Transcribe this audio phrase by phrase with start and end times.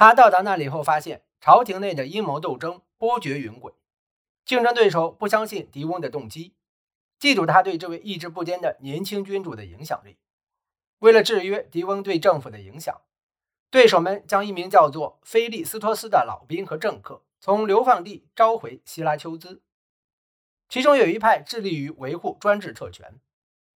[0.00, 3.74] 他到达那里后，发现朝廷内的阴谋斗争波谲云诡，
[4.46, 6.54] 竞争对手不相信狄翁的动机，
[7.20, 10.16] 嫉妒他对这位意志不坚的年轻君主的影响力。
[11.00, 13.02] 为了制约狄翁对政府的影响，
[13.70, 19.60] 对手们将一名叫做菲利斯托斯的老兵和政客从流放地召回希拉丘兹。
[20.70, 23.20] 其中有一派致力于维护专制特权，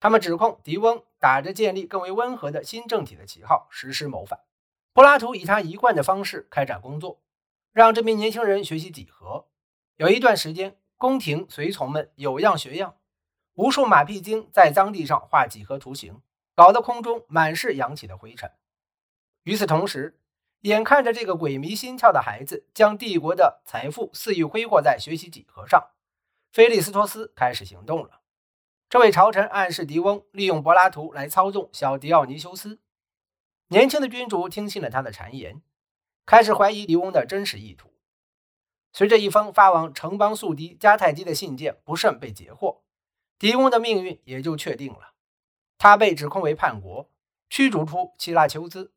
[0.00, 4.40] 他们指控狄翁打着建立更为温和的新政体的旗号实施谋反。
[4.94, 7.20] 柏拉图以他一贯的方式开展工作，
[7.72, 9.48] 让这名年轻人学习几何。
[9.96, 12.94] 有一段时间，宫廷随从们有样学样，
[13.54, 16.22] 无数马屁精在脏地上画几何图形，
[16.54, 18.52] 搞得空中满是扬起的灰尘。
[19.42, 20.20] 与此同时，
[20.60, 25.90] 眼看着这个鬼迷心窍的孩子将帝国的财富肆意挥霍在学习几何上，
[26.52, 28.20] 菲利斯托斯开始行动了。
[28.88, 32.78] 这位朝臣暗示狄翁利用柏拉图来操纵小狄奥尼修斯。
[33.74, 35.60] 年轻的君主听信了他的谗言，
[36.24, 37.92] 开始怀疑狄翁的真实意图。
[38.92, 42.84] 随着一封发往城邦宿敌迦太基的信件不慎被截获，
[43.36, 45.14] 狄翁的命运也就确定了。
[45.76, 47.10] 他被指控为叛国，
[47.50, 48.92] 驱逐出希腊丘兹。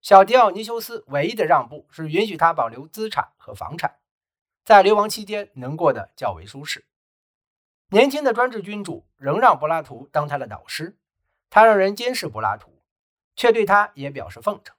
[0.00, 3.98] 小迪奥尼修斯唯一的让步是允许他保留资产和房产，
[4.64, 6.86] 在流亡期间能过得较为舒适。
[7.88, 10.96] 年轻的专制君主仍让柏拉图当他的导师，
[11.50, 12.73] 他让人监视柏拉图。
[13.36, 14.74] 却对他也表示奉承。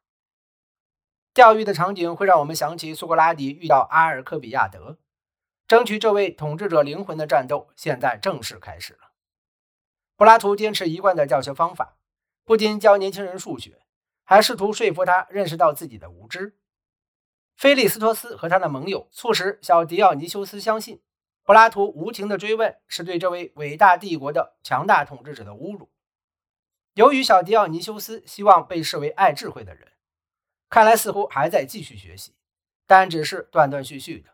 [1.33, 4.97] 钓鱼的场景会让我们想起苏格拉底遇到阿尔科比亚德，
[5.67, 9.11] 争取这位统治者灵魂的战斗现在正式开始了。
[10.15, 11.97] 柏拉图坚持一贯的教学方法，
[12.45, 13.81] 不仅教年轻人数学，
[14.23, 16.57] 还试图说服他认识到自己的无知。
[17.57, 21.01] 菲利斯托斯和他的盟友促使小迪奥尼修斯相信，
[21.43, 25.89] 柏拉图无情的追问是对这位伟大帝国的强大统治者的侮辱。
[26.95, 29.91] 由于小迪奥尼修斯希望被视为爱智慧的人，
[30.69, 32.33] 看来似乎还在继续学习，
[32.87, 34.29] 但只是断断续续的。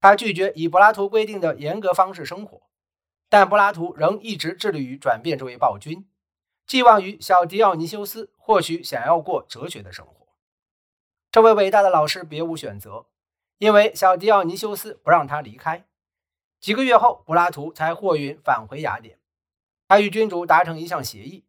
[0.00, 2.62] 他拒绝以柏拉图规定的严格方式生活，
[3.28, 6.08] 但柏拉图仍一直致力于转变这位暴君，
[6.66, 10.28] 寄望于小迪奥尼修斯或许想要过哲学的生活。
[11.30, 13.04] 这位伟大的老师别无选择，
[13.58, 15.86] 因为小迪奥尼修斯不让他离开。
[16.58, 19.18] 几个月后，柏拉图才货运返回雅典，
[19.86, 21.44] 他与君主达成一项协议。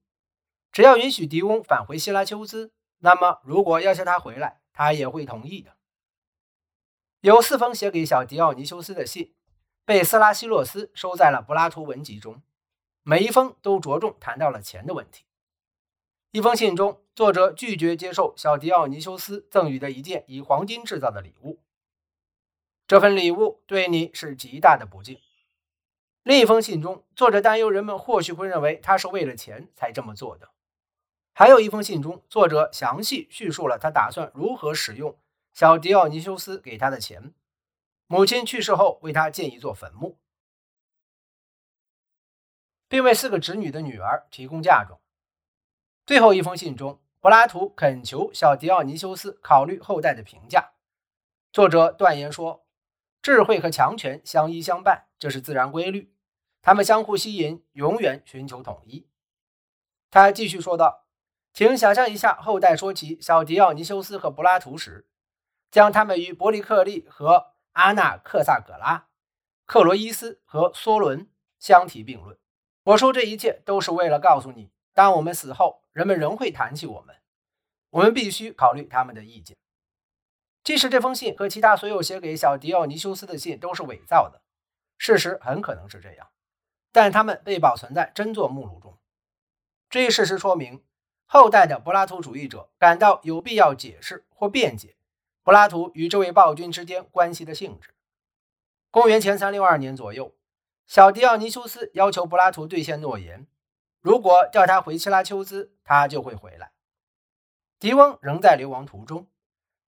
[0.73, 5.77] 只要允许狄翁返回希拉丘兹，那么如果要求他回来，他也会同意的。
[7.21, 9.35] 有四封写给小狄奥尼修斯的信，
[9.85, 12.41] 被斯拉西洛斯收在了柏拉图文集中，
[13.03, 15.25] 每一封都着重谈到了钱的问题。
[16.31, 21.61] 一封信中，作者拒绝接受小狄奥尼修斯赠予的一件以黄金制造的礼物，
[22.87, 25.19] 这份礼物对你是极大的不敬。
[26.23, 30.49] 另一封信中，作者担忧人们或许会认为他是为了钱才这么做的。
[31.35, 35.17] 还有一封信中，作者详细叙述了他打算如何使用
[35.51, 37.33] 小迪奥尼修斯给他的钱。
[38.05, 40.19] 母亲去世后，为他建一座坟墓，
[42.87, 44.99] 并为四个侄女的女儿提供嫁妆。
[46.05, 50.73] 最后一封信中，柏拉图恳求小迪奥尼修斯考虑后代的评价。
[51.51, 52.67] 作者断言说，
[53.23, 56.13] 智慧和强权相依相伴，这是自然规律，
[56.61, 59.07] 他们相互吸引，永远寻求统一。
[60.11, 61.02] 他继续说道。
[61.53, 65.07] 请想象一下，后代说起小狄奥尼修斯和柏拉图时，
[65.69, 69.07] 将他们与伯里克利和阿纳克萨格拉、
[69.67, 72.39] 克罗伊斯和梭伦相提并论。
[72.85, 77.17] 我说这一切都是为了告诉你，当我们死后，人们仍会谈起我们，
[77.91, 79.55] 我们必须考虑他们的意见。
[80.63, 84.41] 即使这封信和其他所有写给小狄奥尼修斯的信都是伪造的，
[84.97, 86.29] 事实很可能是这样，
[86.91, 88.97] 但他们被保存在真作目录中。
[89.87, 90.83] 这一事实说明。
[91.33, 94.95] 后代的柏拉图主义者感到有必要解释或辩解
[95.41, 97.89] 柏拉图与这位暴君之间关系的性质。
[98.91, 100.35] 公元前三六二年左右，
[100.85, 103.47] 小狄奥尼修斯要求柏拉图兑现诺言：
[103.99, 106.71] 如果叫他回希拉丘兹，他就会回来。
[107.79, 109.25] 狄翁仍在流亡途中。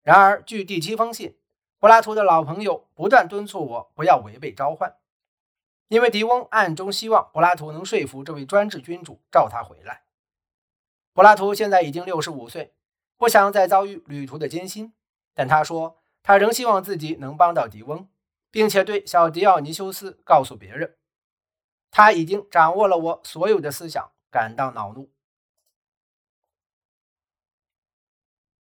[0.01, 1.37] 然而，据第七封信，
[1.77, 4.95] 柏拉图的老朋友不断敦促我不要违背召唤，
[5.89, 10.04] 因为狄翁暗中希望柏拉图能说服这位专制君主召他回来。
[11.15, 12.73] 柏拉图现在已经六十五岁，
[13.15, 14.93] 不想再遭遇旅途的艰辛，
[15.33, 18.09] 但他说他仍希望自己能帮到狄翁，
[18.51, 20.97] 并且对小迪奥尼修斯告诉别人，
[21.89, 25.09] 他已经掌握了我所有的思想，感到恼怒。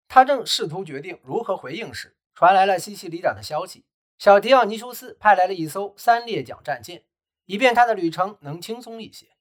[0.07, 3.87] 他正试图决定如何回应时，传来了西西里岛的消息：
[4.19, 7.05] 小迪奥尼修斯派来了一艘三列桨战舰，
[7.45, 9.34] 以便他的旅程能轻松一些。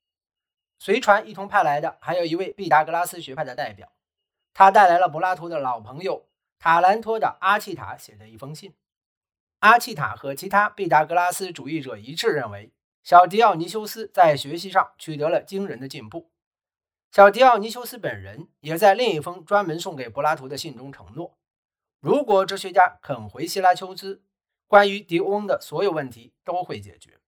[0.85, 3.91] 随船一同派来的还有一位毕达哥拉斯学派的代表，
[4.53, 6.29] 他带来了柏拉图的老朋友
[6.59, 8.75] 塔兰托的阿契塔写的一封信。
[9.61, 12.71] 阿契塔和其他毕达哥拉斯主义者一致认为，
[13.03, 16.31] 小狄奥尼修斯在学习上取得了惊人的进步。
[17.11, 21.39] 小狄奥尼修斯本人也在另一封专门送给柏拉图的信中承诺，
[22.01, 24.21] 如果哲学家肯回希拉求知，
[24.67, 27.19] 关于狄翁的所有问题都会解决。